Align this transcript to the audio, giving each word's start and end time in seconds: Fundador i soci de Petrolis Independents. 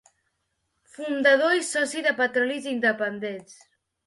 Fundador 0.95 1.53
i 1.57 1.67
soci 1.67 2.03
de 2.09 2.15
Petrolis 2.23 2.67
Independents. 2.73 3.57